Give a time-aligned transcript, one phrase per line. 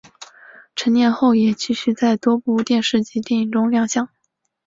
[0.75, 4.09] 成年后也继续在多部电视及电影中亮相。